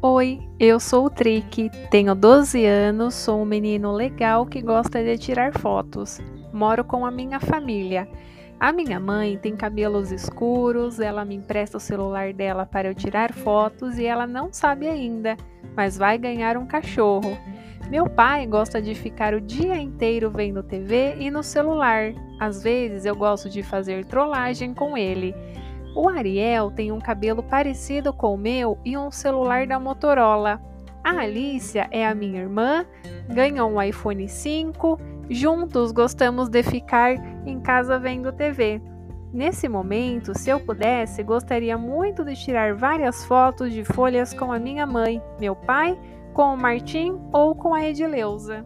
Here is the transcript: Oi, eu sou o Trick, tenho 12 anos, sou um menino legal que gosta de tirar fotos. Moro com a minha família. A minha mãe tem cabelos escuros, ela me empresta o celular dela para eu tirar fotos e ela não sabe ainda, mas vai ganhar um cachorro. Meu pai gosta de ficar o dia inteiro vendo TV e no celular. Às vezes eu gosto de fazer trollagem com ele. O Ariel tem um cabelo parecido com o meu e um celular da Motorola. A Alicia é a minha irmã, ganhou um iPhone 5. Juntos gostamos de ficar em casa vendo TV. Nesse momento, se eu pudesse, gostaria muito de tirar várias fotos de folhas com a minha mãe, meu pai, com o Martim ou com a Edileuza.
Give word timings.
Oi, 0.00 0.38
eu 0.60 0.78
sou 0.78 1.06
o 1.06 1.10
Trick, 1.10 1.68
tenho 1.90 2.14
12 2.14 2.64
anos, 2.64 3.16
sou 3.16 3.42
um 3.42 3.44
menino 3.44 3.90
legal 3.90 4.46
que 4.46 4.62
gosta 4.62 5.02
de 5.02 5.18
tirar 5.18 5.52
fotos. 5.58 6.20
Moro 6.52 6.84
com 6.84 7.04
a 7.04 7.10
minha 7.10 7.40
família. 7.40 8.08
A 8.60 8.70
minha 8.70 9.00
mãe 9.00 9.36
tem 9.36 9.56
cabelos 9.56 10.12
escuros, 10.12 11.00
ela 11.00 11.24
me 11.24 11.34
empresta 11.34 11.78
o 11.78 11.80
celular 11.80 12.32
dela 12.32 12.64
para 12.64 12.86
eu 12.86 12.94
tirar 12.94 13.32
fotos 13.32 13.98
e 13.98 14.06
ela 14.06 14.24
não 14.24 14.52
sabe 14.52 14.86
ainda, 14.86 15.36
mas 15.74 15.98
vai 15.98 16.16
ganhar 16.16 16.56
um 16.56 16.64
cachorro. 16.64 17.36
Meu 17.90 18.08
pai 18.08 18.46
gosta 18.46 18.80
de 18.80 18.94
ficar 18.94 19.34
o 19.34 19.40
dia 19.40 19.76
inteiro 19.76 20.30
vendo 20.30 20.62
TV 20.62 21.16
e 21.18 21.28
no 21.28 21.42
celular. 21.42 22.12
Às 22.38 22.62
vezes 22.62 23.04
eu 23.04 23.16
gosto 23.16 23.50
de 23.50 23.64
fazer 23.64 24.04
trollagem 24.04 24.72
com 24.72 24.96
ele. 24.96 25.34
O 25.98 26.08
Ariel 26.08 26.70
tem 26.70 26.92
um 26.92 27.00
cabelo 27.00 27.42
parecido 27.42 28.12
com 28.12 28.32
o 28.32 28.38
meu 28.38 28.78
e 28.84 28.96
um 28.96 29.10
celular 29.10 29.66
da 29.66 29.80
Motorola. 29.80 30.62
A 31.02 31.10
Alicia 31.10 31.88
é 31.90 32.06
a 32.06 32.14
minha 32.14 32.40
irmã, 32.40 32.86
ganhou 33.28 33.68
um 33.68 33.82
iPhone 33.82 34.28
5. 34.28 34.96
Juntos 35.28 35.90
gostamos 35.90 36.48
de 36.48 36.62
ficar 36.62 37.14
em 37.44 37.58
casa 37.58 37.98
vendo 37.98 38.30
TV. 38.30 38.80
Nesse 39.32 39.68
momento, 39.68 40.38
se 40.38 40.50
eu 40.50 40.60
pudesse, 40.60 41.20
gostaria 41.24 41.76
muito 41.76 42.24
de 42.24 42.36
tirar 42.36 42.76
várias 42.76 43.24
fotos 43.24 43.72
de 43.72 43.82
folhas 43.82 44.32
com 44.32 44.52
a 44.52 44.58
minha 44.60 44.86
mãe, 44.86 45.20
meu 45.40 45.56
pai, 45.56 45.98
com 46.32 46.54
o 46.54 46.56
Martim 46.56 47.18
ou 47.32 47.56
com 47.56 47.74
a 47.74 47.84
Edileuza. 47.84 48.64